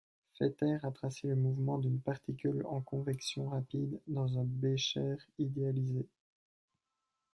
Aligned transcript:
Fetter 0.33 0.79
a 0.83 0.89
tracé 0.89 1.27
le 1.27 1.35
mouvement 1.35 1.77
d'une 1.77 1.99
particule 2.01 2.65
en 2.65 2.81
convection 2.81 3.49
rapide 3.49 4.01
dans 4.07 4.39
un 4.39 4.43
bécher 4.43 5.15
idéalisé. 5.37 6.07